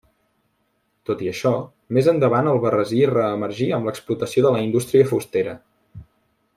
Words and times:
Tot 1.09 1.19
i 1.25 1.27
això, 1.31 1.51
més 1.97 2.09
endavant 2.13 2.49
Albarrasí 2.53 3.03
reemergí 3.13 3.71
amb 3.79 3.91
l'explotació 3.91 4.47
de 4.49 4.55
la 4.59 4.65
indústria 4.71 5.11
fustera. 5.15 5.59